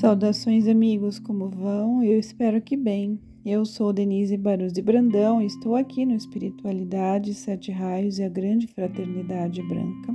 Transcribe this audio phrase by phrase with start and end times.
[0.00, 2.02] Saudações, amigos, como vão?
[2.02, 3.18] Eu espero que bem.
[3.42, 8.28] Eu sou Denise Barus de Brandão e estou aqui no Espiritualidade, Sete Raios e a
[8.28, 10.14] Grande Fraternidade Branca.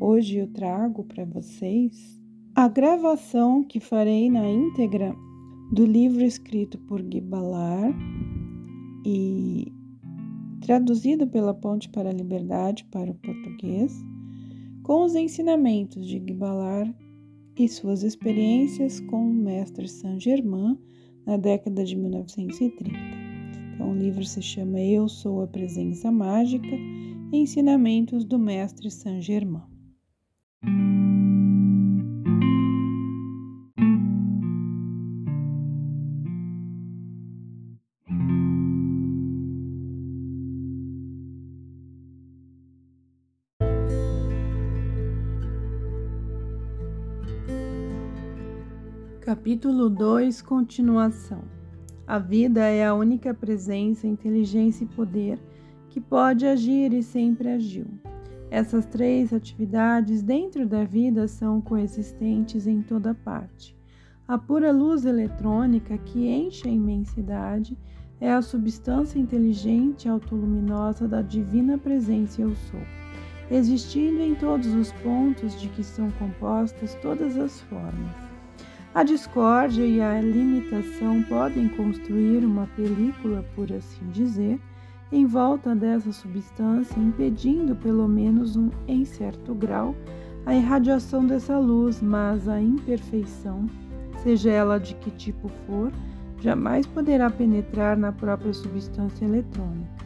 [0.00, 2.18] Hoje eu trago para vocês
[2.54, 5.14] a gravação que farei na íntegra
[5.70, 7.94] do livro escrito por Guy Ballard
[9.04, 9.74] e
[10.62, 13.92] traduzido pela Ponte para a Liberdade para o português,
[14.82, 17.09] com os ensinamentos de Guy Ballard
[17.58, 20.78] e suas experiências com o mestre Saint-Germain
[21.26, 22.84] na década de 1930.
[23.74, 26.76] Então, o livro se chama Eu Sou a Presença Mágica
[27.32, 29.62] Ensinamentos do Mestre Saint-Germain.
[49.40, 51.40] Capítulo 2 Continuação
[52.06, 55.40] A vida é a única presença, inteligência e poder
[55.88, 57.86] que pode agir e sempre agiu.
[58.50, 63.74] Essas três atividades dentro da vida são coexistentes em toda parte.
[64.28, 67.78] A pura luz eletrônica que enche a imensidade
[68.20, 72.82] é a substância inteligente autoluminosa da divina presença Eu Sou,
[73.50, 78.29] existindo em todos os pontos de que são compostas todas as formas.
[78.92, 84.58] A discórdia e a limitação podem construir uma película, por assim dizer,
[85.12, 89.94] em volta dessa substância, impedindo, pelo menos um, em certo grau,
[90.44, 93.66] a irradiação dessa luz, mas a imperfeição,
[94.24, 95.92] seja ela de que tipo for,
[96.40, 100.04] jamais poderá penetrar na própria substância eletrônica.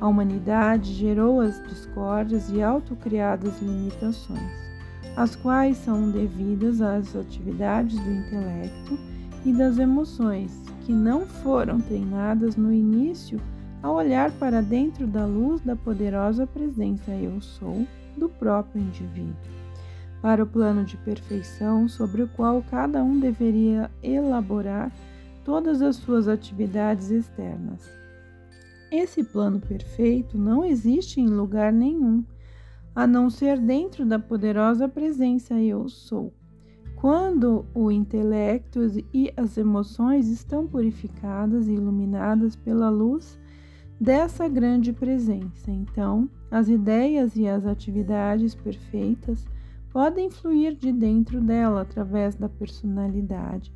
[0.00, 4.69] A humanidade gerou as discórdias e autocriadas limitações
[5.16, 8.98] as quais são devidas às atividades do intelecto
[9.44, 10.52] e das emoções,
[10.84, 13.40] que não foram treinadas no início
[13.82, 19.34] a olhar para dentro da luz da poderosa presença Eu Sou do próprio indivíduo,
[20.20, 24.92] para o plano de perfeição sobre o qual cada um deveria elaborar
[25.44, 27.88] todas as suas atividades externas.
[28.90, 32.24] Esse plano perfeito não existe em lugar nenhum
[32.94, 36.32] a não ser dentro da poderosa presença Eu Sou.
[36.96, 38.80] Quando o intelecto
[39.14, 43.38] e as emoções estão purificadas e iluminadas pela luz
[43.98, 49.46] dessa grande presença, então as ideias e as atividades perfeitas
[49.90, 53.72] podem fluir de dentro dela através da personalidade,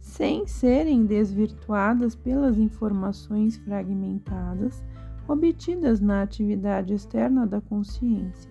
[0.00, 4.82] sem serem desvirtuadas pelas informações fragmentadas
[5.28, 8.50] obtidas na atividade externa da consciência.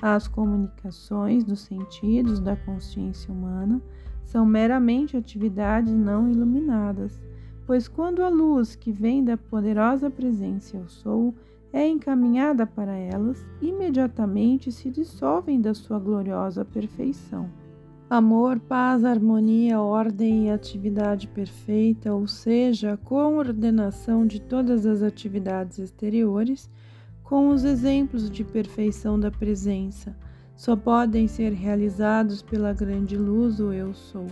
[0.00, 3.80] As comunicações dos sentidos da consciência humana
[4.22, 7.24] são meramente atividades não iluminadas,
[7.66, 11.34] pois quando a luz que vem da poderosa presença Eu Sou
[11.72, 17.63] é encaminhada para elas, imediatamente se dissolvem da sua gloriosa perfeição.
[18.16, 25.80] Amor, paz, harmonia, ordem e atividade perfeita, ou seja, a coordenação de todas as atividades
[25.80, 26.70] exteriores,
[27.24, 30.16] com os exemplos de perfeição da presença,
[30.54, 34.28] só podem ser realizados pela grande luz o Eu Sou.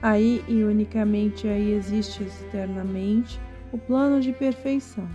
[0.00, 3.40] Aí e unicamente aí existe externamente
[3.72, 5.08] o plano de perfeição.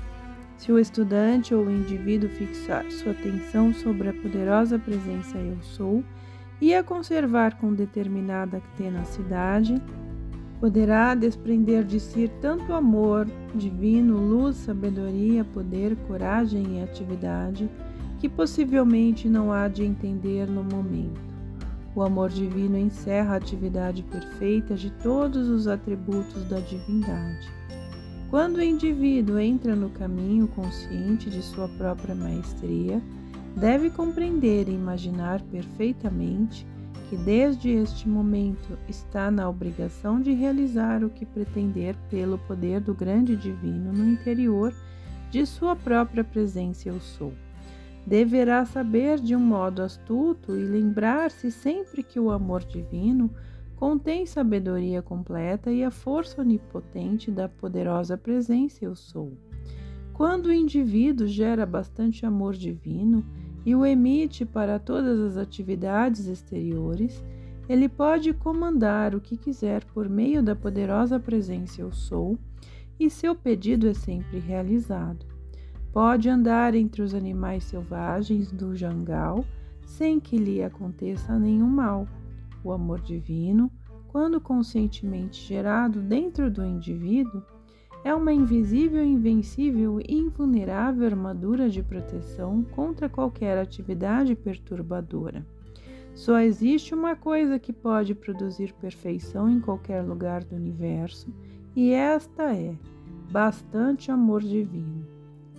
[0.57, 6.03] Se o estudante ou o indivíduo fixar sua atenção sobre a poderosa presença Eu Sou,
[6.61, 9.81] e a conservar com determinada tenacidade,
[10.59, 17.69] poderá desprender de si tanto amor divino, luz, sabedoria, poder, coragem e atividade,
[18.19, 21.19] que possivelmente não há de entender no momento.
[21.93, 27.49] O amor divino encerra a atividade perfeita de todos os atributos da divindade.
[28.29, 33.01] Quando o indivíduo entra no caminho consciente de sua própria maestria,
[33.55, 36.67] deve compreender e imaginar perfeitamente
[37.09, 42.93] que desde este momento está na obrigação de realizar o que pretender pelo poder do
[42.93, 44.73] grande divino no interior
[45.29, 47.33] de sua própria presença eu sou.
[48.05, 53.31] Deverá saber de um modo astuto e lembrar-se sempre que o amor divino
[53.75, 59.33] contém sabedoria completa e a força onipotente da poderosa presença eu sou.
[60.13, 63.25] Quando o indivíduo gera bastante amor divino,
[63.65, 67.23] e o emite para todas as atividades exteriores,
[67.67, 72.37] ele pode comandar o que quiser por meio da poderosa presença Eu Sou,
[72.99, 75.25] e seu pedido é sempre realizado.
[75.91, 79.43] Pode andar entre os animais selvagens do jangal
[79.85, 82.07] sem que lhe aconteça nenhum mal.
[82.63, 83.71] O amor divino,
[84.07, 87.43] quando conscientemente gerado dentro do indivíduo,
[88.05, 95.43] é uma invisível, invencível e invulnerável armadura de proteção contra qualquer atividade perturbadora.
[96.13, 101.33] Só existe uma coisa que pode produzir perfeição em qualquer lugar do universo,
[101.75, 102.75] e esta é
[103.31, 105.07] bastante amor divino.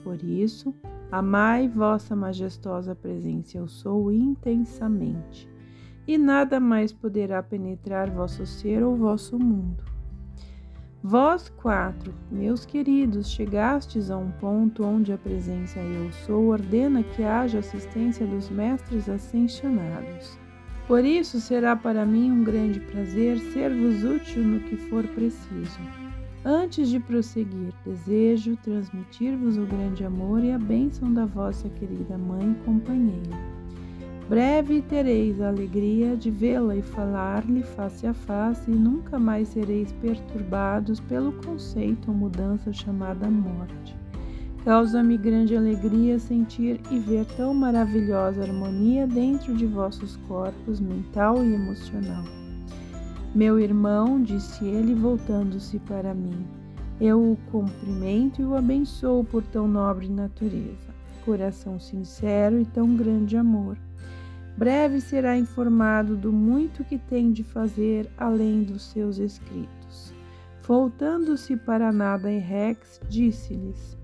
[0.04, 0.72] Por isso,
[1.10, 5.50] amai vossa majestosa presença, eu sou intensamente,
[6.06, 9.95] e nada mais poderá penetrar vosso ser ou vosso mundo.
[11.08, 17.22] Vós quatro, meus queridos, chegastes a um ponto onde a presença Eu Sou ordena que
[17.22, 20.36] haja assistência dos mestres ascensionados.
[20.88, 25.78] Por isso será para mim um grande prazer ser-vos útil no que for preciso.
[26.44, 32.50] Antes de prosseguir, desejo transmitir-vos o grande amor e a bênção da vossa querida mãe
[32.50, 33.55] e companheira.
[34.28, 39.92] Breve tereis a alegria de vê-la e falar-lhe face a face, e nunca mais sereis
[39.92, 43.96] perturbados pelo conceito ou mudança chamada morte.
[44.64, 51.54] Causa-me grande alegria sentir e ver tão maravilhosa harmonia dentro de vossos corpos mental e
[51.54, 52.24] emocional.
[53.32, 56.44] Meu irmão, disse ele, voltando-se para mim,
[57.00, 60.92] eu o cumprimento e o abençoo por tão nobre natureza,
[61.24, 63.76] coração sincero e tão grande amor
[64.56, 70.14] breve será informado do muito que tem de fazer além dos seus escritos.
[70.62, 73.96] Voltando-se para Nada e Rex, disse-lhes: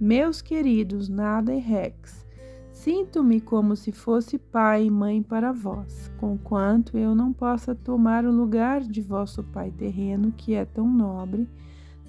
[0.00, 2.24] Meus queridos Nada e Rex,
[2.70, 8.30] sinto-me como se fosse pai e mãe para vós, conquanto eu não possa tomar o
[8.30, 11.48] lugar de vosso pai terreno, que é tão nobre,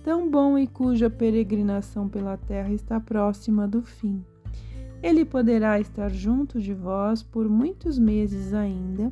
[0.04, 4.24] tão bom e cuja peregrinação pela terra está próxima do fim.
[5.02, 9.12] Ele poderá estar junto de vós por muitos meses ainda.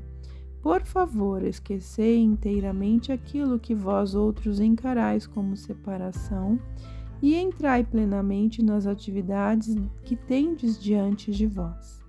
[0.61, 6.57] Por favor, esquecei inteiramente aquilo que vós outros encarais como separação
[7.21, 12.03] e entrai plenamente nas atividades que tendes diante de vós.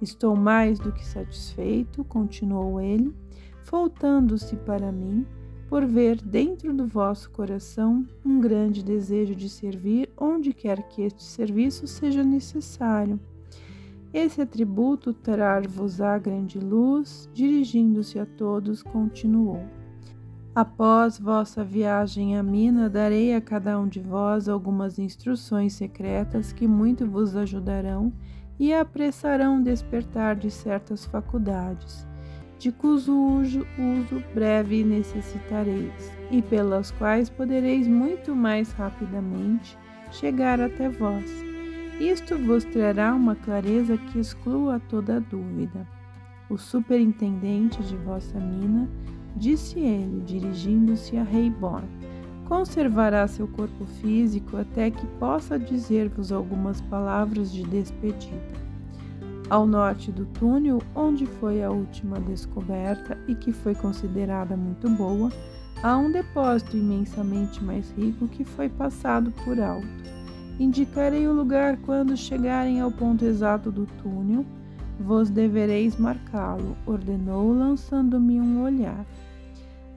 [0.00, 3.14] Estou mais do que satisfeito, continuou ele,
[3.64, 5.26] voltando-se para mim,
[5.68, 11.22] por ver dentro do vosso coração um grande desejo de servir onde quer que este
[11.22, 13.20] serviço seja necessário.
[14.12, 19.62] Esse atributo trará-vos-á grande luz, dirigindo-se a todos, continuou.
[20.54, 26.66] Após vossa viagem à mina, darei a cada um de vós algumas instruções secretas que
[26.66, 28.12] muito vos ajudarão
[28.58, 32.06] e apressarão despertar de certas faculdades
[32.58, 39.78] de cujo uso, uso breve necessitareis, e pelas quais podereis muito mais rapidamente
[40.10, 41.30] chegar até vós.
[42.00, 45.86] Isto vos trará uma clareza que exclua toda dúvida.
[46.50, 48.88] O superintendente de vossa mina,
[49.34, 51.82] disse ele, dirigindo-se a Reibor,
[52.46, 58.66] conservará seu corpo físico até que possa dizer-vos algumas palavras de despedida.
[59.48, 65.30] Ao norte do túnel, onde foi a última descoberta e que foi considerada muito boa,
[65.82, 69.86] há um depósito imensamente mais rico que foi passado por alto.
[70.58, 74.44] Indicarei o lugar quando chegarem ao ponto exato do túnel.
[74.98, 79.04] Vos devereis marcá-lo, ordenou, lançando-me um olhar.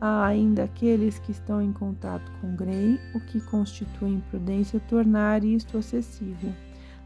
[0.02, 5.78] Há ainda aqueles que estão em contato com Grey, o que constitui imprudência tornar isto
[5.78, 6.54] acessível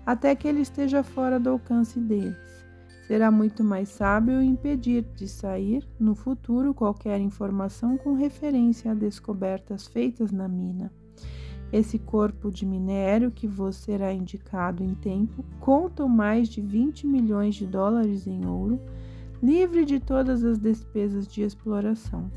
[0.05, 2.62] até que ele esteja fora do alcance deles.
[3.07, 9.85] Será muito mais sábio impedir de sair no futuro qualquer informação com referência a descobertas
[9.85, 10.89] feitas na mina.
[11.71, 17.55] Esse corpo de minério que vos será indicado em tempo conta mais de 20 milhões
[17.55, 18.79] de dólares em ouro,
[19.41, 22.31] livre de todas as despesas de exploração.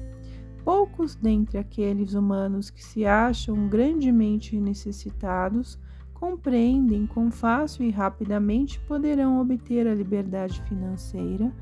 [0.64, 5.78] Poucos dentre aqueles humanos que se acham grandemente necessitados
[6.18, 11.52] compreendem quão fácil e rapidamente poderão obter a liberdade financeira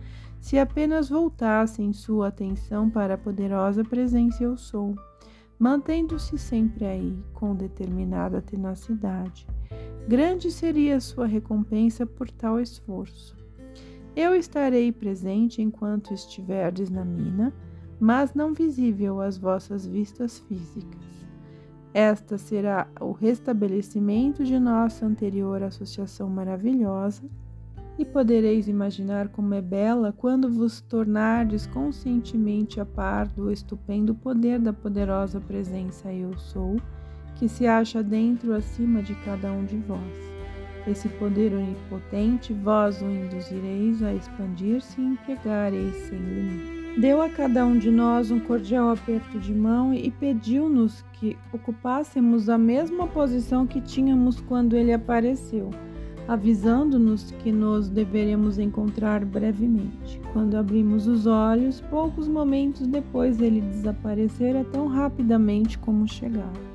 [0.40, 4.94] se apenas voltassem sua atenção para a poderosa presença eu sou,
[5.58, 9.46] mantendo-se sempre aí com determinada tenacidade.
[10.06, 13.36] Grande seria sua recompensa por tal esforço.
[14.14, 17.52] Eu estarei presente enquanto estiverdes na mina,
[17.98, 21.13] mas não visível às vossas vistas físicas.
[21.94, 27.22] Esta será o restabelecimento de nossa anterior associação maravilhosa,
[27.96, 34.58] e podereis imaginar como é bela quando vos tornardes conscientemente a par do estupendo poder
[34.58, 36.76] da poderosa presença Eu Sou,
[37.36, 40.00] que se acha dentro acima de cada um de vós.
[40.88, 46.83] Esse poder onipotente vós o induzireis a expandir-se e empregareis sem limite.
[46.96, 52.48] Deu a cada um de nós um cordial aperto de mão e pediu-nos que ocupássemos
[52.48, 55.70] a mesma posição que tínhamos quando ele apareceu,
[56.28, 60.20] avisando-nos que nos deveremos encontrar brevemente.
[60.32, 66.74] Quando abrimos os olhos, poucos momentos depois ele desaparecera tão rapidamente como chegara.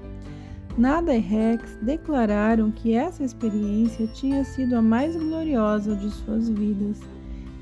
[0.77, 6.99] Nada e Rex declararam que essa experiência tinha sido a mais gloriosa de suas vidas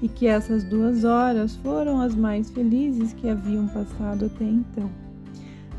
[0.02, 4.90] e que essas duas horas foram as mais felizes que haviam passado até então.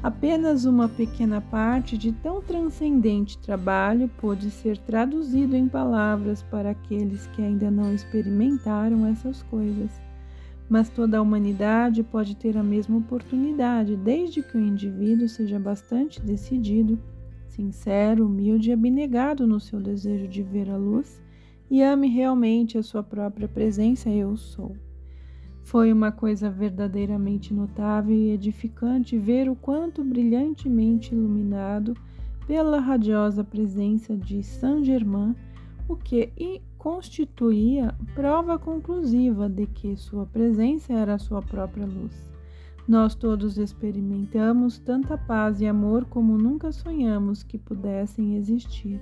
[0.02, 7.26] Apenas uma pequena parte de tão transcendente trabalho pôde ser traduzido em palavras para aqueles
[7.28, 9.90] que ainda não experimentaram essas coisas.
[10.68, 16.20] Mas toda a humanidade pode ter a mesma oportunidade, desde que o indivíduo seja bastante
[16.20, 16.98] decidido,
[17.48, 21.20] sincero, humilde e abnegado no seu desejo de ver a luz
[21.70, 24.76] e ame realmente a sua própria presença, eu sou.
[25.62, 31.94] Foi uma coisa verdadeiramente notável e edificante ver o quanto brilhantemente iluminado
[32.46, 35.36] pela radiosa presença de Saint-Germain,
[35.86, 36.32] o que
[36.78, 42.32] constituía prova conclusiva de que sua presença era a sua própria luz.
[42.86, 48.98] Nós todos experimentamos tanta paz e amor como nunca sonhamos que pudessem existir.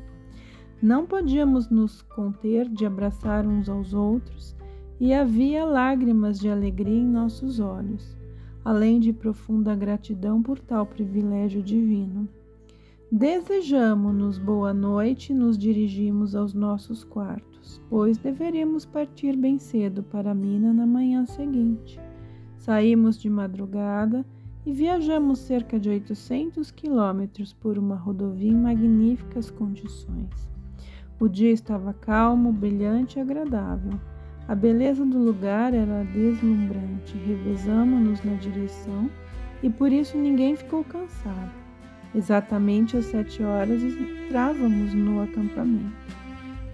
[0.82, 4.54] Não podíamos nos conter de abraçar uns aos outros
[5.00, 8.14] e havia lágrimas de alegria em nossos olhos,
[8.62, 12.28] além de profunda gratidão por tal privilégio divino.
[13.10, 20.34] Desejamos-nos boa noite e nos dirigimos aos nossos quartos, pois deveríamos partir bem cedo para
[20.34, 21.98] mina na manhã seguinte.
[22.58, 24.26] Saímos de madrugada
[24.66, 30.55] e viajamos cerca de 800 quilômetros por uma rodovia em magníficas condições.
[31.18, 33.92] O dia estava calmo, brilhante e agradável.
[34.46, 37.16] A beleza do lugar era deslumbrante.
[37.26, 39.10] Revezamos-nos na direção
[39.62, 41.50] e por isso ninguém ficou cansado.
[42.14, 45.96] Exatamente às sete horas entrávamos no acampamento.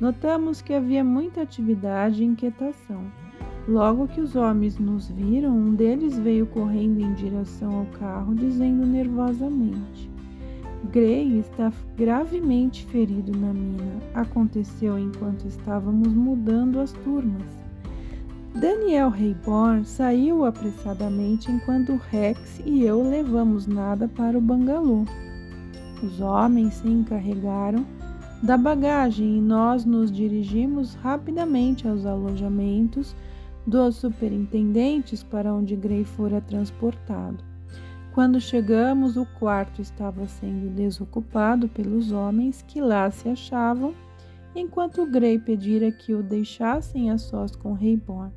[0.00, 3.04] Notamos que havia muita atividade e inquietação.
[3.68, 8.84] Logo que os homens nos viram, um deles veio correndo em direção ao carro, dizendo
[8.84, 10.10] nervosamente:
[10.90, 14.00] Gray está gravemente ferido na mina.
[14.14, 17.62] Aconteceu enquanto estávamos mudando as turmas.
[18.54, 25.04] Daniel Rayborn saiu apressadamente enquanto Rex e eu levamos nada para o bangalô.
[26.02, 27.86] Os homens se encarregaram
[28.42, 33.14] da bagagem e nós nos dirigimos rapidamente aos alojamentos
[33.64, 37.51] dos superintendentes para onde Gray fora transportado.
[38.14, 43.94] Quando chegamos, o quarto estava sendo desocupado pelos homens que lá se achavam,
[44.54, 48.30] enquanto Grey pedira que o deixassem a sós com Reborn.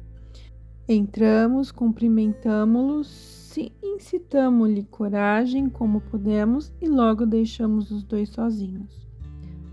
[0.88, 3.54] Entramos, cumprimentámo-los,
[3.84, 9.06] incitamo-lhe coragem como pudemos e logo deixamos os dois sozinhos.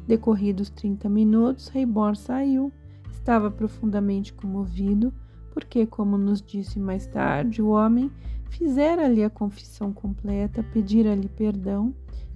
[0.08, 2.72] Decorridos 30 minutos, Reborn saiu.
[3.12, 5.14] Estava profundamente comovido,
[5.54, 8.10] porque, como nos disse mais tarde, o homem
[8.52, 11.94] fizera-lhe a confissão completa, pedira-lhe perdão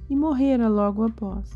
[0.08, 1.54] e morrera logo após.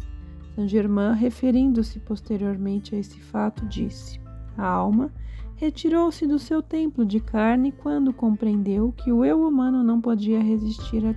[0.55, 4.21] Saint-Germain, referindo-se posteriormente a esse fato, disse:
[4.57, 5.11] A alma
[5.57, 11.05] retirou-se do seu templo de carne quando compreendeu que o eu humano não podia resistir
[11.07, 11.15] à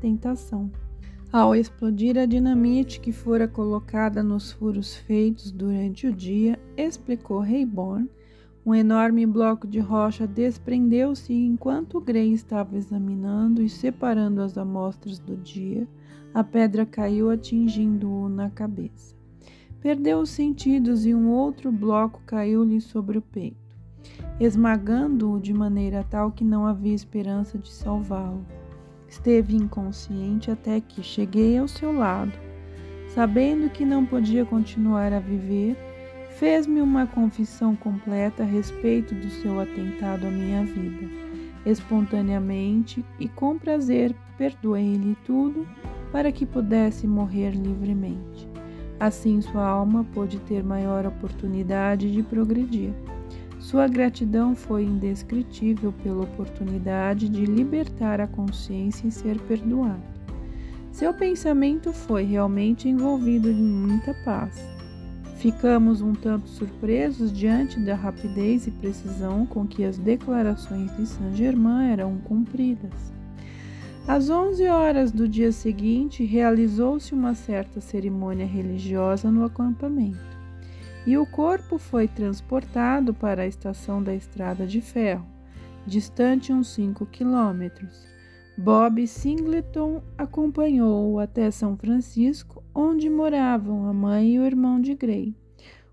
[0.00, 0.70] tentação.
[1.32, 8.08] Ao explodir a dinamite que fora colocada nos furos feitos durante o dia, explicou Reborn,
[8.66, 15.36] um enorme bloco de rocha desprendeu-se enquanto Gray estava examinando e separando as amostras do
[15.36, 15.86] dia.
[16.32, 19.14] A pedra caiu atingindo-o na cabeça.
[19.82, 23.76] Perdeu os sentidos e um outro bloco caiu-lhe sobre o peito,
[24.40, 28.46] esmagando-o de maneira tal que não havia esperança de salvá-lo.
[29.06, 32.32] Esteve inconsciente até que cheguei ao seu lado.
[33.08, 35.76] Sabendo que não podia continuar a viver,
[36.38, 41.08] fez-me uma confissão completa a respeito do seu atentado à minha vida.
[41.64, 45.66] Espontaneamente e com prazer perdoei-lhe tudo
[46.10, 48.48] para que pudesse morrer livremente.
[48.98, 52.92] Assim sua alma pôde ter maior oportunidade de progredir.
[53.58, 60.02] Sua gratidão foi indescritível pela oportunidade de libertar a consciência e ser perdoado.
[60.92, 64.73] Seu pensamento foi realmente envolvido em muita paz.
[65.44, 71.90] Ficamos um tanto surpresos diante da rapidez e precisão com que as declarações de Saint-Germain
[71.90, 73.12] eram cumpridas.
[74.08, 80.16] Às 11 horas do dia seguinte, realizou-se uma certa cerimônia religiosa no acampamento,
[81.06, 85.26] e o corpo foi transportado para a estação da estrada de ferro.
[85.86, 88.13] distante uns 5 quilômetros.
[88.56, 95.34] Bob Singleton acompanhou-o até São Francisco, onde moravam a mãe e o irmão de Gray.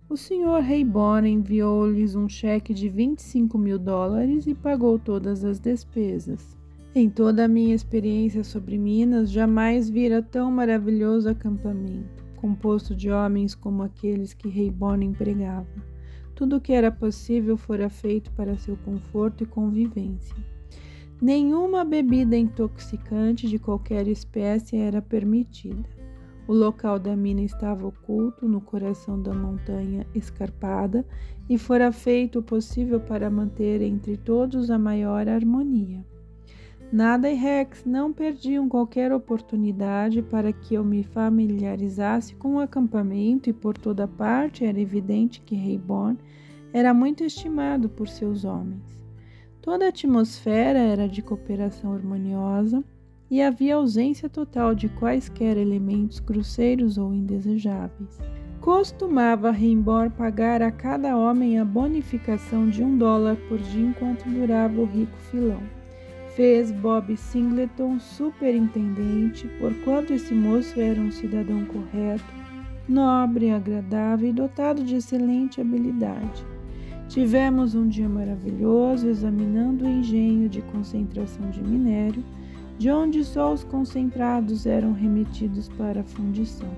[0.08, 0.62] O Sr.
[0.62, 6.56] Rayborn enviou-lhes um cheque de 25 mil dólares e pagou todas as despesas.
[6.94, 13.56] Em toda a minha experiência sobre Minas, jamais vira tão maravilhoso acampamento, composto de homens
[13.56, 15.66] como aqueles que Rayborn empregava.
[16.36, 20.36] Tudo o que era possível fora feito para seu conforto e convivência.
[21.22, 25.88] Nenhuma bebida intoxicante de qualquer espécie era permitida.
[26.48, 31.06] O local da mina estava oculto no coração da montanha escarpada
[31.48, 36.04] e fora feito o possível para manter entre todos a maior harmonia.
[36.92, 43.48] Nada e Rex não perdiam qualquer oportunidade para que eu me familiarizasse com o acampamento
[43.48, 46.18] e por toda parte era evidente que Rayborn
[46.74, 49.01] era muito estimado por seus homens.
[49.62, 52.84] Toda a atmosfera era de cooperação harmoniosa
[53.30, 58.20] e havia ausência total de quaisquer elementos grosseiros ou indesejáveis.
[58.60, 64.82] Costumava Rimbor pagar a cada homem a bonificação de um dólar por dia enquanto durava
[64.82, 65.62] o rico filão.
[66.36, 72.24] Fez Bob Singleton superintendente, porquanto esse moço era um cidadão correto,
[72.88, 76.46] nobre, agradável e dotado de excelente habilidade.
[77.12, 82.24] Tivemos um dia maravilhoso examinando o engenho de concentração de minério,
[82.78, 86.70] de onde só os concentrados eram remetidos para a fundição.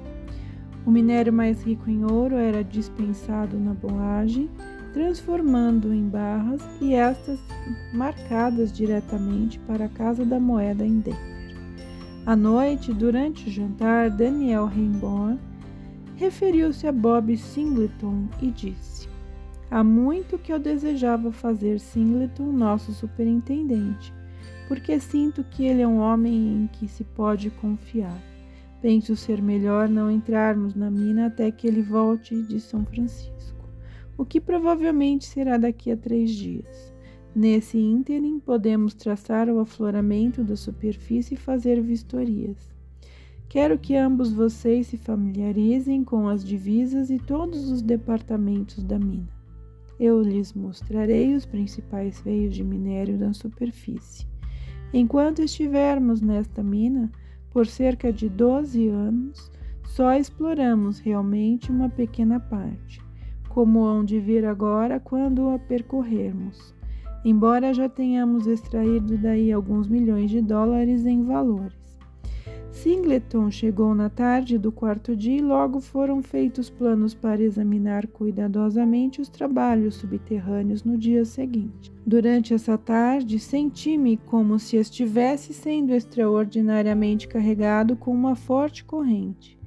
[0.87, 4.49] O minério mais rico em ouro era dispensado na boagem,
[4.91, 7.39] transformando em barras e estas
[7.93, 11.55] marcadas diretamente para a Casa da Moeda em Denver.
[12.25, 15.39] À noite, durante o jantar, Daniel Rainbourne
[16.15, 18.92] referiu-se a Bob Singleton e disse:
[19.73, 24.13] Há muito que eu desejava fazer Singleton nosso superintendente,
[24.67, 28.21] porque sinto que ele é um homem em que se pode confiar.
[28.83, 33.67] Penso ser melhor não entrarmos na mina até que ele volte de São Francisco,
[34.15, 36.93] o que provavelmente será daqui a três dias.
[37.35, 42.71] Nesse ínterim, podemos traçar o afloramento da superfície e fazer vistorias.
[43.49, 49.41] Quero que ambos vocês se familiarizem com as divisas e todos os departamentos da mina.
[50.05, 54.27] Eu lhes mostrarei os principais veios de minério da superfície.
[54.93, 57.09] Enquanto estivermos nesta mina,
[57.49, 59.49] por cerca de 12 anos,
[59.85, 63.01] só exploramos realmente uma pequena parte,
[63.47, 66.75] como hão de vir agora quando a percorrermos,
[67.23, 71.82] embora já tenhamos extraído daí alguns milhões de dólares em valores.
[72.71, 79.21] Singleton chegou na tarde do quarto dia e logo foram feitos planos para examinar cuidadosamente
[79.21, 81.93] os trabalhos subterrâneos no dia seguinte.
[82.05, 89.57] Durante essa tarde, senti-me como se estivesse sendo extraordinariamente carregado com uma forte corrente.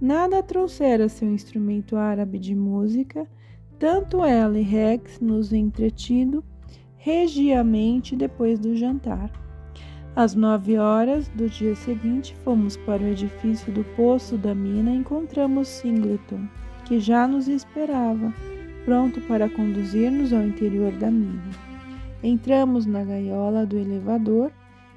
[0.00, 3.26] Nada trouxera seu instrumento árabe de música,
[3.78, 6.44] tanto ela e Rex nos entretido
[6.96, 9.43] regiamente depois do jantar.
[10.16, 14.98] Às nove horas do dia seguinte, fomos para o edifício do poço da mina e
[14.98, 16.46] encontramos Singleton,
[16.84, 18.32] que já nos esperava,
[18.84, 21.42] pronto para conduzir-nos ao interior da mina.
[22.22, 24.52] Entramos na gaiola do elevador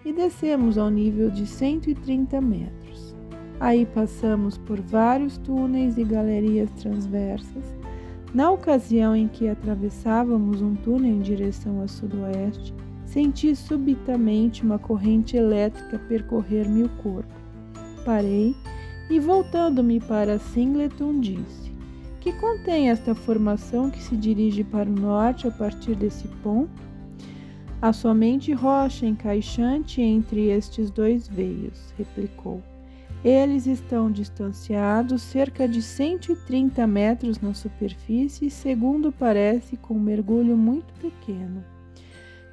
[0.06, 3.16] e descemos ao nível de 130 metros.
[3.60, 7.76] Aí passamos por vários túneis e galerias transversas.
[8.36, 12.72] Na ocasião em que atravessávamos um túnel em direção a sudoeste,
[13.08, 17.34] Senti subitamente uma corrente elétrica percorrer-me o corpo.
[18.04, 18.54] Parei
[19.10, 21.72] e, voltando-me para Singleton, disse:
[22.20, 26.70] Que contém esta formação que se dirige para o norte a partir desse ponto?
[27.82, 32.62] Há somente rocha encaixante entre estes dois veios, replicou.
[33.24, 40.94] Eles estão distanciados cerca de 130 metros na superfície, segundo parece, com um mergulho muito
[40.96, 41.77] pequeno.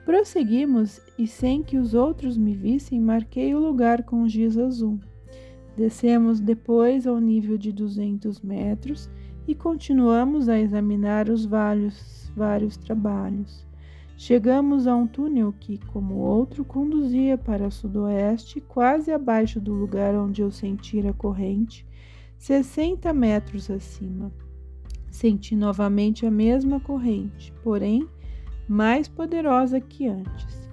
[0.04, 5.00] Prosseguimos e, sem que os outros me vissem, marquei o lugar com giz azul.
[5.76, 9.10] Descemos depois ao nível de 200 metros
[9.48, 13.66] e continuamos a examinar os vários, vários trabalhos.
[14.16, 20.42] Chegamos a um túnel que, como outro, conduzia para sudoeste, quase abaixo do lugar onde
[20.42, 21.84] eu sentira a corrente,
[22.38, 24.30] 60 metros acima.
[25.10, 28.06] Senti novamente a mesma corrente, porém
[28.68, 30.70] mais poderosa que antes.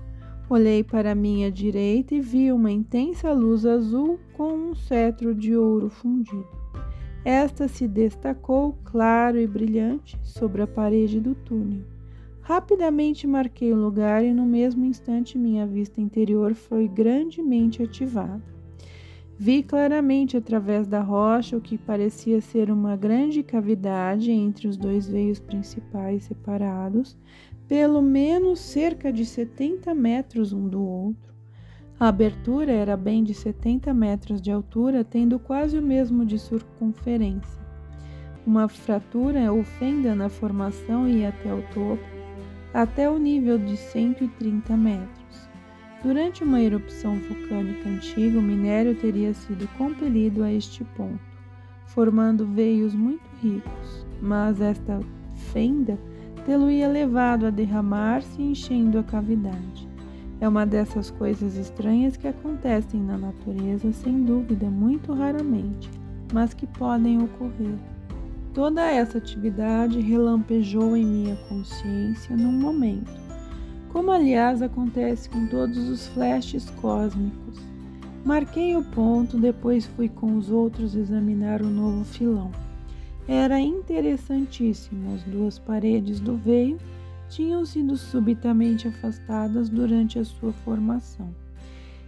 [0.49, 5.89] Olhei para minha direita e vi uma intensa luz azul com um cetro de ouro
[5.89, 6.47] fundido.
[7.23, 11.85] Esta se destacou claro e brilhante sobre a parede do túnel.
[12.41, 18.43] Rapidamente marquei o lugar e no mesmo instante minha vista interior foi grandemente ativada.
[19.37, 25.07] Vi claramente através da rocha o que parecia ser uma grande cavidade entre os dois
[25.07, 27.17] veios principais separados,
[27.71, 31.33] pelo menos cerca de 70 metros um do outro.
[31.97, 37.61] A abertura era bem de 70 metros de altura, tendo quase o mesmo de circunferência.
[38.45, 42.03] Uma fratura ou fenda na formação ia até o topo,
[42.73, 45.49] até o nível de 130 metros.
[46.03, 51.23] Durante uma erupção vulcânica antiga, o minério teria sido compelido a este ponto,
[51.85, 54.99] formando veios muito ricos, mas esta
[55.53, 55.97] fenda
[56.45, 59.89] tê-lo-ia levado a derramar-se enchendo a cavidade.
[60.39, 65.89] É uma dessas coisas estranhas que acontecem na natureza, sem dúvida, muito raramente,
[66.33, 67.75] mas que podem ocorrer.
[68.53, 73.11] Toda essa atividade relampejou em minha consciência num momento,
[73.89, 77.59] como aliás acontece com todos os flashes cósmicos.
[78.25, 82.51] Marquei o ponto, depois fui com os outros examinar o novo filão.
[83.27, 86.77] Era interessantíssimo, as duas paredes do veio
[87.29, 91.33] tinham sido subitamente afastadas durante a sua formação.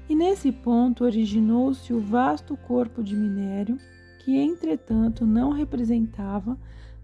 [0.09, 3.77] E nesse ponto originou-se o vasto corpo de minério,
[4.19, 6.57] que entretanto não representava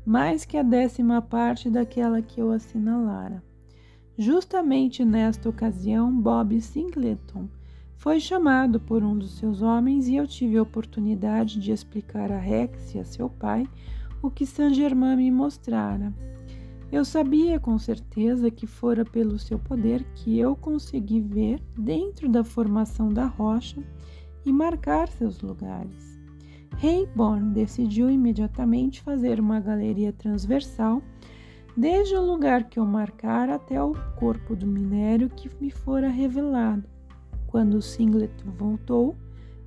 [0.06, 3.44] mais que a décima parte daquela que eu assinalara.
[4.18, 7.48] Justamente nesta ocasião, Bob Singleton
[7.96, 12.38] foi chamado por um dos seus homens e eu tive a oportunidade de explicar a
[12.38, 13.68] Rex e a seu pai
[14.22, 16.14] o que Saint-Germain me mostrara.
[16.92, 22.44] Eu sabia com certeza que fora pelo seu poder que eu consegui ver dentro da
[22.44, 23.84] formação da rocha
[24.44, 26.20] e marcar seus lugares.
[26.78, 31.02] Rayborn decidiu imediatamente fazer uma galeria transversal
[31.78, 36.84] desde o lugar que eu marcara até o corpo do minério que me fora revelado.
[37.48, 39.16] Quando Singleton voltou,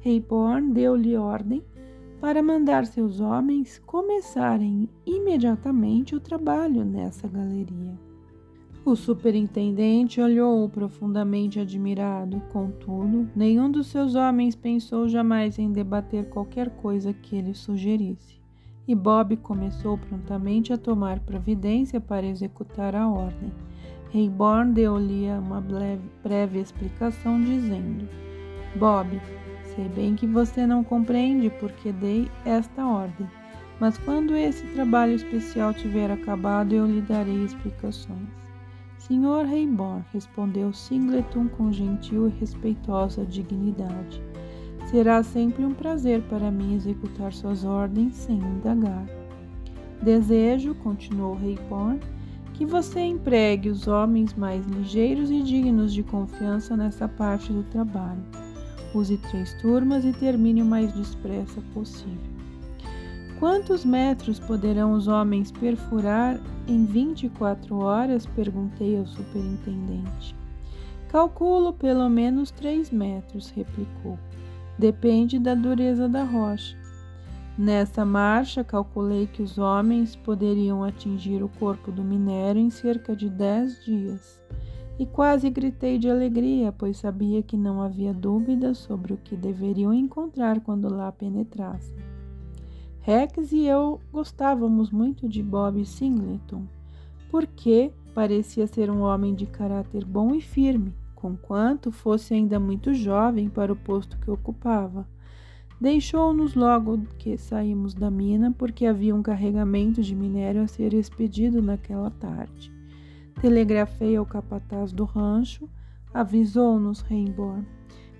[0.04, 1.62] Rayborn deu-lhe ordem
[2.22, 7.98] para mandar seus homens começarem imediatamente o trabalho nessa galeria.
[8.84, 16.70] O superintendente olhou-o profundamente admirado, contudo, nenhum dos seus homens pensou jamais em debater qualquer
[16.70, 18.40] coisa que ele sugerisse,
[18.86, 23.52] e Bob começou prontamente a tomar providência para executar a ordem.
[24.14, 28.08] Rayborn deu-lhe uma breve, explicação, dizendo:
[28.78, 29.20] Bob,
[29.74, 33.26] Sei bem que você não compreende porque dei esta ordem,
[33.80, 38.28] mas quando esse trabalho especial tiver acabado, eu lhe darei explicações.
[38.98, 44.22] Senhor Reibor, respondeu Singleton com gentil e respeitosa dignidade.
[44.86, 49.06] Será sempre um prazer para mim executar suas ordens sem indagar.
[50.02, 51.96] Desejo, continuou Reibor,
[52.52, 58.22] que você empregue os homens mais ligeiros e dignos de confiança nessa parte do trabalho.
[58.94, 62.32] Use três turmas e termine o mais depressa possível.
[63.38, 68.26] Quantos metros poderão os homens perfurar em 24 horas?
[68.26, 70.36] perguntei ao superintendente.
[71.08, 74.18] Calculo pelo menos três metros, replicou.
[74.78, 76.76] Depende da dureza da rocha.
[77.58, 83.28] Nessa marcha, calculei que os homens poderiam atingir o corpo do minério em cerca de
[83.28, 84.41] dez dias
[84.98, 89.92] e quase gritei de alegria, pois sabia que não havia dúvida sobre o que deveriam
[89.92, 91.96] encontrar quando lá penetrassem.
[93.00, 96.64] Rex e eu gostávamos muito de Bob Singleton,
[97.30, 103.48] porque parecia ser um homem de caráter bom e firme, conquanto fosse ainda muito jovem
[103.48, 105.06] para o posto que ocupava.
[105.80, 111.60] Deixou-nos logo que saímos da mina, porque havia um carregamento de minério a ser expedido
[111.60, 112.71] naquela tarde.
[113.40, 115.68] Telegrafei ao capataz do rancho,
[116.12, 117.64] avisou-nos Rainbow,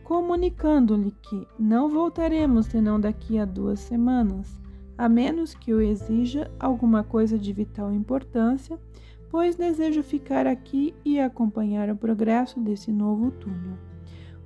[0.02, 4.58] comunicando-lhe que não voltaremos senão daqui a duas semanas,
[4.96, 8.78] a menos que o exija alguma coisa de vital importância,
[9.30, 13.78] pois desejo ficar aqui e acompanhar o progresso desse novo túnel.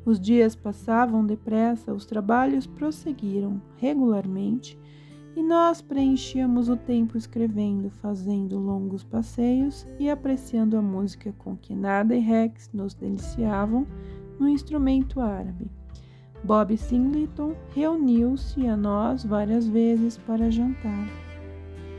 [0.05, 4.79] Os dias passavam depressa, os trabalhos prosseguiram regularmente
[5.37, 11.75] e nós preenchíamos o tempo escrevendo, fazendo longos passeios e apreciando a música com que
[11.75, 13.87] Nada e Rex nos deliciavam
[14.41, 15.71] no instrumento árabe.
[16.43, 21.07] Bob Singleton reuniu-se a nós várias vezes para jantar.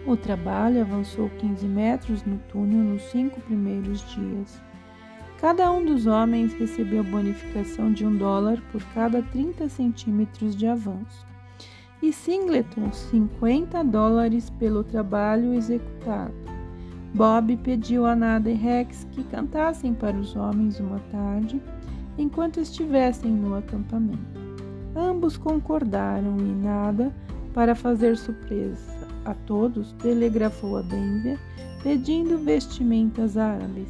[0.07, 4.59] O trabalho avançou 15 metros no túnel nos cinco primeiros dias.
[5.39, 11.27] Cada um dos homens recebeu bonificação de um dólar por cada 30 centímetros de avanço
[12.01, 16.33] e Singleton 50 dólares pelo trabalho executado.
[17.13, 21.61] Bob pediu a Nada e Rex que cantassem para os homens uma tarde
[22.17, 24.39] enquanto estivessem no acampamento.
[24.95, 27.13] Ambos concordaram e Nada,
[27.53, 31.39] para fazer surpresa a todos, telegrafou a Denver
[31.83, 33.89] pedindo vestimentas árabes.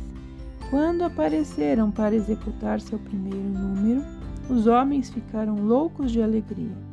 [0.70, 4.04] Quando apareceram para executar seu primeiro número,
[4.50, 6.87] os homens ficaram loucos de alegria.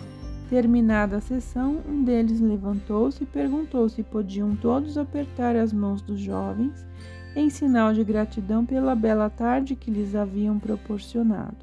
[0.48, 6.20] Terminada a sessão, um deles levantou-se e perguntou se podiam todos apertar as mãos dos
[6.20, 6.86] jovens
[7.34, 11.56] em sinal de gratidão pela bela tarde que lhes haviam proporcionado.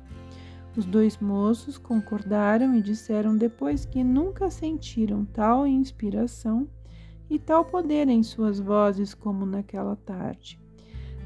[0.76, 6.68] Os dois moços concordaram e disseram depois que nunca sentiram tal inspiração
[7.30, 10.60] e tal poder em suas vozes como naquela tarde.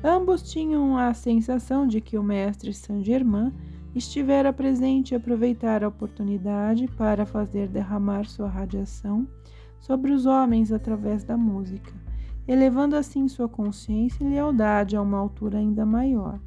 [0.03, 3.51] Ambos tinham a sensação de que o mestre Saint-Germain
[3.95, 9.27] estivera presente e aproveitar a oportunidade para fazer derramar sua radiação
[9.79, 11.93] sobre os homens através da música,
[12.47, 16.39] elevando assim sua consciência e lealdade a uma altura ainda maior.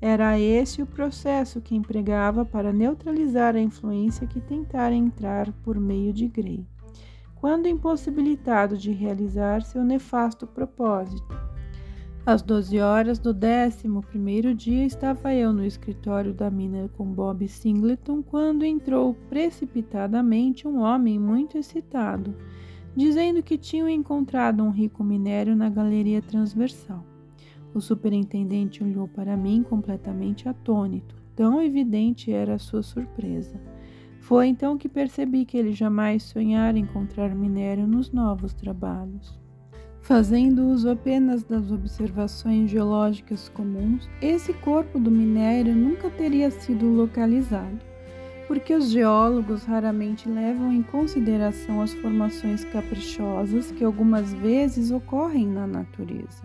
[0.00, 6.12] Era esse o processo que empregava para neutralizar a influência que tentara entrar por meio
[6.12, 6.66] de Grey,
[7.36, 11.51] quando impossibilitado de realizar seu nefasto propósito.
[12.24, 17.48] Às doze horas do décimo primeiro dia estava eu no escritório da mina com Bob
[17.48, 22.32] Singleton quando entrou precipitadamente um homem muito excitado,
[22.94, 27.04] dizendo que tinham encontrado um rico minério na galeria transversal.
[27.74, 31.16] O superintendente olhou para mim completamente atônito.
[31.34, 33.60] Tão evidente era a sua surpresa.
[34.20, 39.41] Foi então que percebi que ele jamais sonhara encontrar minério nos novos trabalhos.
[40.12, 47.78] Fazendo uso apenas das observações geológicas comuns, esse corpo do minério nunca teria sido localizado,
[48.46, 55.66] porque os geólogos raramente levam em consideração as formações caprichosas que algumas vezes ocorrem na
[55.66, 56.42] natureza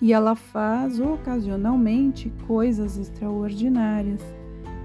[0.00, 4.22] e ela faz ocasionalmente coisas extraordinárias.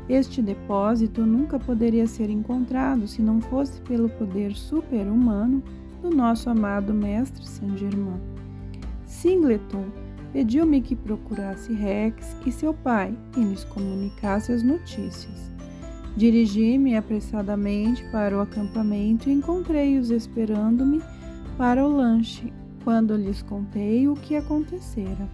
[0.10, 5.64] Este depósito nunca poderia ser encontrado se não fosse pelo poder super-humano
[6.02, 8.20] do nosso amado mestre Saint-Germain.
[9.06, 9.86] Singleton
[10.32, 15.52] pediu-me que procurasse Rex e seu pai e lhes comunicasse as notícias.
[16.16, 21.02] Dirigi-me apressadamente para o acampamento e encontrei-os esperando-me
[21.58, 22.52] para o lanche
[22.84, 25.30] quando lhes contei o que acontecera.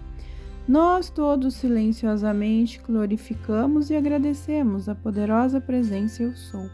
[0.67, 6.69] Nós todos silenciosamente glorificamos e agradecemos a poderosa presença eu sou,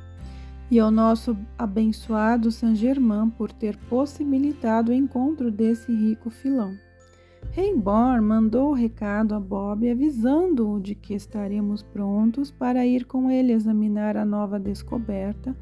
[0.72, 6.74] e ao nosso abençoado Saint Germain por ter possibilitado o encontro desse rico filão.
[7.52, 13.52] Reimborn mandou o recado a Bob avisando-o de que estaremos prontos para ir com ele
[13.52, 15.54] examinar a nova descoberta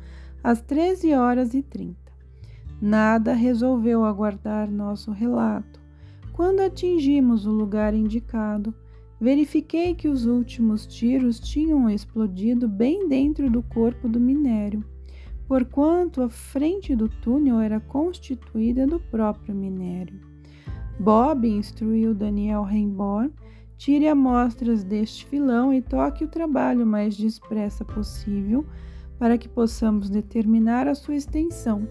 [0.44, 1.98] às 13 horas e 30.
[2.80, 5.82] Nada resolveu aguardar nosso relato.
[6.32, 8.76] Quando atingimos o lugar indicado,
[9.20, 14.86] verifiquei que os últimos tiros tinham explodido bem dentro do corpo do minério,
[15.50, 20.22] porquanto a frente do túnel era constituída do próprio minério.
[20.98, 23.34] Bob instruiu Daniel Rainborn
[23.78, 28.66] tire amostras deste filão e toque o trabalho mais depressa possível
[29.18, 31.88] para que possamos determinar a sua extensão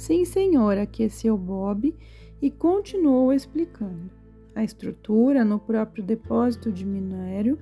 [0.00, 1.94] Sim, senhor, aqueceu Bob
[2.40, 4.10] e continuou explicando.
[4.54, 7.58] A estrutura no próprio depósito de minério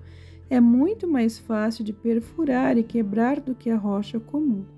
[0.49, 4.78] é muito mais fácil de perfurar e quebrar do que a rocha comum.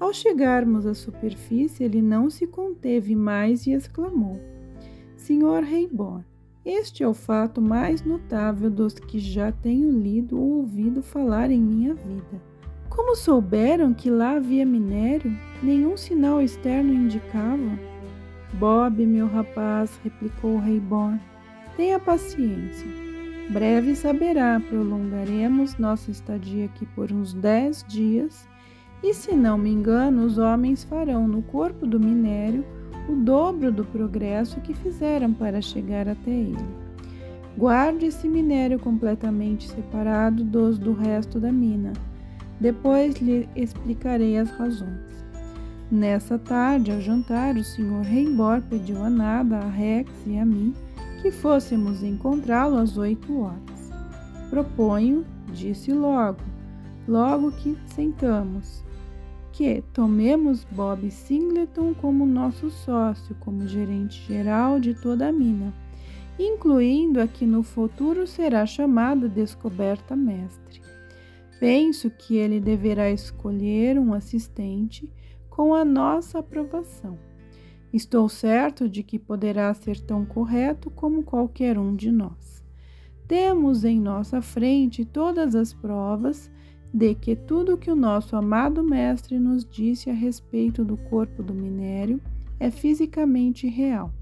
[0.00, 4.40] Ao chegarmos à superfície, ele não se conteve mais e exclamou:
[5.14, 6.24] Senhor Reibor,
[6.64, 11.60] este é o fato mais notável dos que já tenho lido ou ouvido falar em
[11.60, 12.42] minha vida.
[12.88, 15.36] Como souberam que lá havia minério?
[15.62, 17.78] Nenhum sinal externo indicava.
[18.54, 21.20] Bob, meu rapaz, replicou Reborn,
[21.76, 22.88] tenha paciência.
[23.50, 28.48] Breve saberá, prolongaremos nossa estadia aqui por uns dez dias,
[29.02, 32.64] e se não me engano, os homens farão no corpo do minério
[33.08, 36.68] o dobro do progresso que fizeram para chegar até ele.
[37.56, 41.92] Guarde esse minério completamente separado dos do resto da mina
[42.60, 45.24] depois lhe explicarei as razões.
[45.90, 48.02] Nessa tarde, ao jantar, o Sr.
[48.02, 50.74] Reimbor pediu a Nada, a Rex e a mim
[51.22, 53.90] que fôssemos encontrá-lo às oito horas.
[54.50, 56.40] Proponho, disse logo,
[57.08, 58.84] logo que sentamos,
[59.60, 65.74] que tomemos Bob Singleton como nosso sócio, como gerente geral de toda a mina,
[66.38, 70.80] incluindo a que no futuro será chamada Descoberta Mestre.
[71.58, 75.12] Penso que ele deverá escolher um assistente
[75.50, 77.18] com a nossa aprovação.
[77.92, 82.64] Estou certo de que poderá ser tão correto como qualquer um de nós.
[83.28, 86.50] Temos em nossa frente todas as provas
[86.92, 91.54] de que tudo que o nosso amado Mestre nos disse a respeito do corpo do
[91.54, 92.20] minério
[92.58, 94.12] é fisicamente real.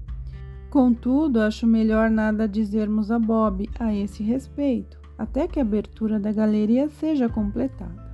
[0.69, 6.31] Contudo, acho melhor nada dizermos a Bob a esse respeito, até que a abertura da
[6.31, 8.07] galeria seja completada.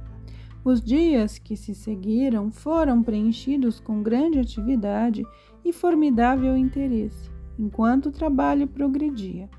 [0.63, 5.24] Os dias que se seguiram foram preenchidos com grande atividade
[5.63, 9.50] e formidável interesse, enquanto o trabalho progredia.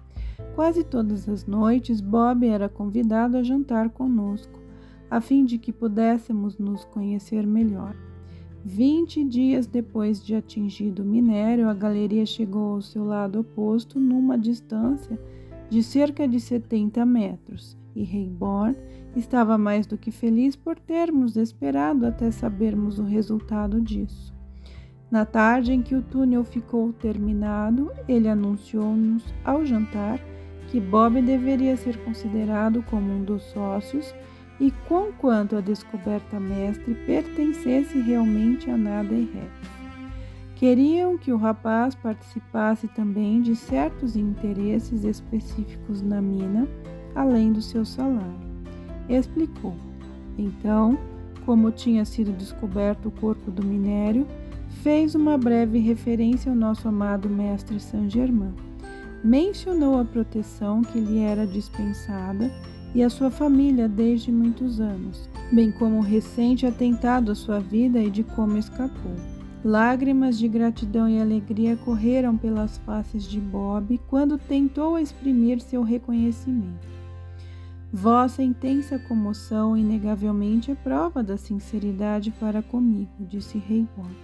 [0.54, 4.59] Quase todas as noites, Bob era convidado a jantar conosco,
[5.10, 7.96] a fim de que pudéssemos nos conhecer melhor.
[8.64, 14.36] Vinte dias depois de atingido o minério, a galeria chegou ao seu lado oposto, numa
[14.36, 15.18] distância
[15.70, 18.76] de cerca de 70 metros, e Reborn
[19.14, 24.34] estava mais do que feliz por termos esperado até sabermos o resultado disso.
[25.10, 30.20] Na tarde em que o túnel ficou terminado, ele anunciou-nos ao jantar
[30.68, 34.12] que Bob deveria ser considerado como um dos sócios
[34.60, 39.76] e conquanto a descoberta mestre pertencesse realmente a nada e reto.
[40.54, 46.66] Queriam que o rapaz participasse também de certos interesses específicos na mina,
[47.14, 48.46] além do seu salário.
[49.06, 49.76] Explicou.
[50.38, 50.98] Então,
[51.44, 54.26] como tinha sido descoberto o corpo do minério,
[54.82, 58.54] fez uma breve referência ao nosso amado mestre Saint-Germain.
[59.22, 62.50] Mencionou a proteção que lhe era dispensada
[62.96, 68.02] e a sua família desde muitos anos, bem como o recente atentado à sua vida
[68.02, 69.14] e de como escapou.
[69.62, 76.88] Lágrimas de gratidão e alegria correram pelas faces de Bob quando tentou exprimir seu reconhecimento.
[77.92, 84.16] Vossa intensa comoção inegavelmente é prova da sinceridade para comigo, disse Rei Bob.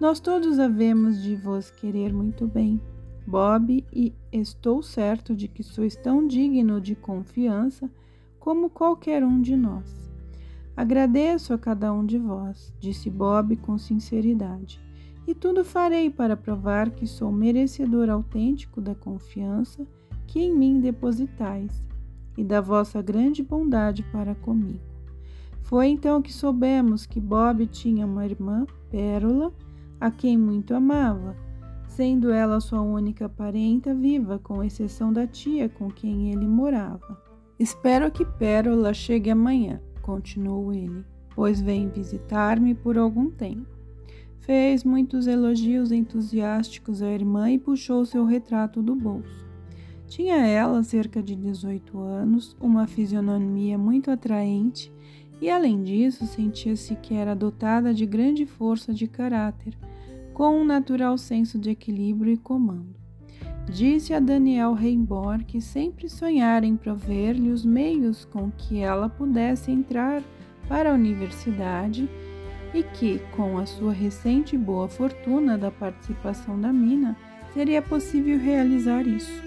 [0.00, 2.80] Nós todos havemos de vos querer muito bem,
[3.26, 7.90] Bob, e estou certo de que sois tão digno de confiança
[8.38, 10.10] como qualquer um de nós.
[10.76, 14.80] Agradeço a cada um de vós, disse Bob com sinceridade,
[15.26, 19.86] e tudo farei para provar que sou merecedor autêntico da confiança
[20.26, 21.86] que em mim depositais
[22.36, 24.80] e da vossa grande bondade para comigo.
[25.60, 29.52] Foi então que soubemos que Bob tinha uma irmã, Pérola,
[30.00, 31.36] a quem muito amava
[31.96, 37.20] sendo ela sua única parenta viva, com exceção da tia com quem ele morava.
[37.58, 43.66] Espero que Pérola chegue amanhã, continuou ele, pois vem visitar-me por algum tempo.
[44.40, 49.46] Fez muitos elogios entusiásticos à irmã e puxou seu retrato do bolso.
[50.08, 54.90] Tinha ela cerca de 18 anos, uma fisionomia muito atraente
[55.42, 59.76] e, além disso, sentia-se que era dotada de grande força de caráter
[60.32, 62.94] com um natural senso de equilíbrio e comando.
[63.70, 69.70] Disse a Daniel Reimbor que sempre sonhara em prover-lhe os meios com que ela pudesse
[69.70, 70.22] entrar
[70.68, 72.08] para a universidade
[72.74, 77.16] e que, com a sua recente boa fortuna da participação da mina,
[77.52, 79.42] seria possível realizar isso.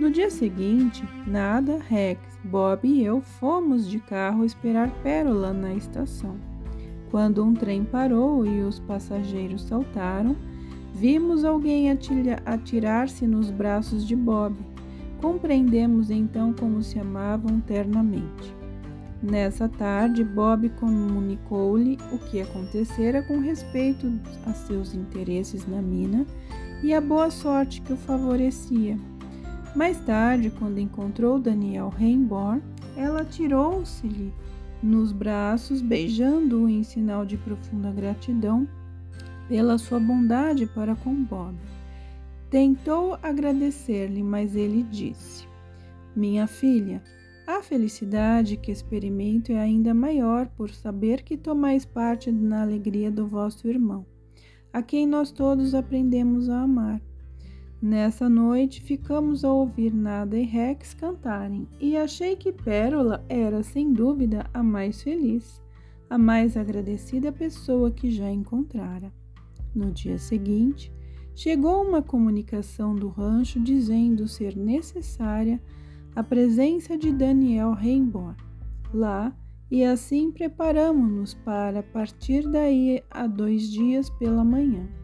[0.00, 6.49] No dia seguinte, Nada, Rex, Bob e eu fomos de carro esperar Pérola na estação.
[7.10, 10.36] Quando um trem parou e os passageiros saltaram,
[10.94, 11.90] vimos alguém
[12.44, 14.56] atirar-se nos braços de Bob.
[15.20, 18.54] Compreendemos então como se amavam ternamente.
[19.22, 24.10] Nessa tarde, Bob comunicou-lhe o que acontecera com respeito
[24.46, 26.24] a seus interesses na mina
[26.82, 28.98] e a boa sorte que o favorecia.
[29.76, 32.62] Mais tarde, quando encontrou Daniel Rainborn,
[32.96, 34.32] ela tirou-se-lhe
[34.82, 38.66] nos braços, beijando-o em sinal de profunda gratidão
[39.48, 41.54] pela sua bondade para com Bob.
[42.48, 45.46] Tentou agradecer-lhe, mas ele disse:
[46.14, 47.02] Minha filha,
[47.46, 53.26] a felicidade que experimento é ainda maior por saber que tomais parte na alegria do
[53.26, 54.06] vosso irmão,
[54.72, 57.00] a quem nós todos aprendemos a amar.
[57.82, 63.90] Nessa noite ficamos a ouvir Nada e Rex cantarem e achei que Pérola era sem
[63.90, 65.62] dúvida a mais feliz,
[66.10, 69.10] a mais agradecida pessoa que já encontrara.
[69.74, 70.92] No dia seguinte,
[71.34, 75.58] chegou uma comunicação do rancho dizendo ser necessária
[76.14, 78.34] a presença de Daniel Rainbow
[78.92, 79.34] lá
[79.70, 84.99] e assim preparamos-nos para partir daí a dois dias pela manhã.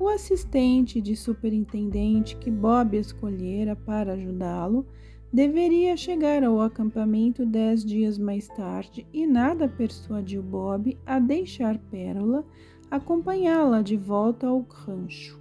[0.00, 4.86] O assistente de superintendente que Bob escolhera para ajudá-lo
[5.32, 12.44] deveria chegar ao acampamento dez dias mais tarde e nada persuadiu Bob a deixar Pérola
[12.90, 15.38] acompanhá-la de volta ao rancho,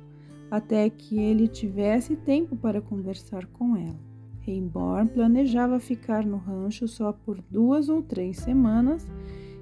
[0.49, 3.99] até que ele tivesse tempo para conversar com ela.
[4.45, 9.07] Rainborn planejava ficar no rancho só por duas ou três semanas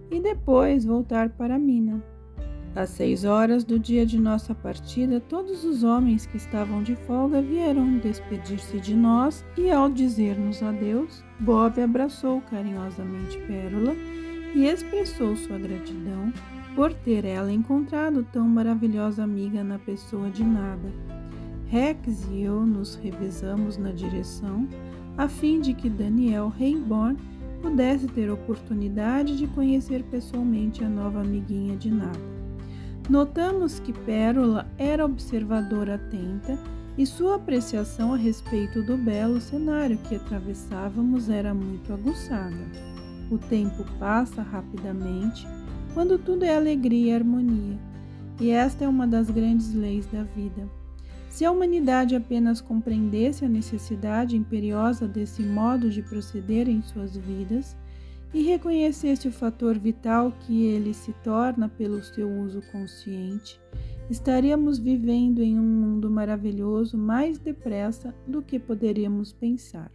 [0.10, 2.14] e depois voltar para a mina.
[2.76, 7.41] Às seis horas do dia de nossa partida, todos os homens que estavam de folga
[7.41, 13.95] vieram despedir-se de nós e, ao dizer-nos adeus, Bob abraçou carinhosamente Pérola
[14.53, 16.34] e expressou sua gratidão
[16.76, 20.91] por ter ela encontrado tão maravilhosa amiga na pessoa de Nada.
[21.67, 24.67] Rex e eu nos revezamos na direção
[25.17, 27.17] a fim de que Daniel Rayborn
[27.61, 32.35] pudesse ter oportunidade de conhecer pessoalmente a nova amiguinha de Nada.
[33.10, 36.58] Notamos que Pérola era observadora atenta
[36.97, 42.66] e sua apreciação a respeito do belo cenário que atravessávamos era muito aguçada.
[43.30, 45.45] O tempo passa rapidamente
[45.93, 47.78] quando tudo é alegria e harmonia,
[48.39, 50.68] e esta é uma das grandes leis da vida.
[51.30, 57.78] Se a humanidade apenas compreendesse a necessidade imperiosa desse modo de proceder em suas vidas,
[58.36, 63.58] e reconhecesse o fator vital que ele se torna pelo seu uso consciente,
[64.10, 69.90] estaríamos vivendo em um mundo maravilhoso mais depressa do que poderíamos pensar.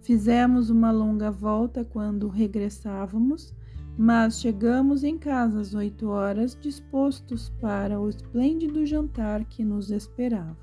[0.00, 3.54] Fizemos uma longa volta quando regressávamos,
[3.98, 10.56] mas chegamos em casa às oito horas, dispostos para o esplêndido jantar que nos esperava.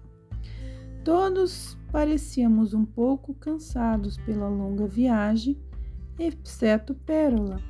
[1.03, 5.55] Todos parecíamos um pouco cansados pela longa viagem
[6.19, 7.61] exceto Pérola.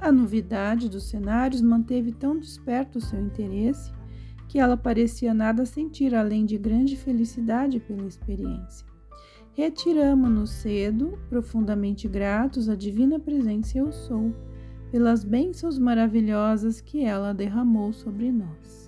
[0.00, 3.92] A novidade dos cenários manteve tão desperto seu interesse
[4.48, 8.86] que ela parecia nada sentir além de grande felicidade pela experiência.
[9.52, 14.32] Retiramo-nos cedo, profundamente gratos à divina presença eu sou,
[14.90, 18.87] pelas bênçãos maravilhosas que ela derramou sobre nós.